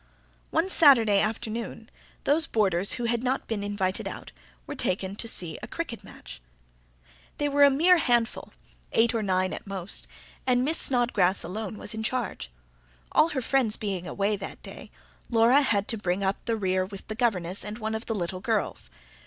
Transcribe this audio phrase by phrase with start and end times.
[0.49, 1.87] One Saturday afternoon,
[2.23, 4.31] those boarders who had not been invited out
[4.65, 6.41] were taken to see a cricket match.
[7.37, 8.51] They were a mere handful,
[8.93, 10.07] eight or nine at most,
[10.47, 12.49] and Miss Snodgrass alone was in charge.
[13.11, 14.89] All her friends [P.154] being away that day,
[15.29, 18.39] Laura had to bring up the rear with the governess and one of the little
[18.41, 18.89] girls.